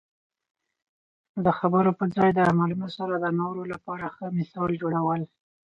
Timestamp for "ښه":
4.15-4.25